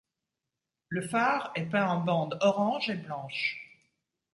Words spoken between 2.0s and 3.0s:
bandes orange et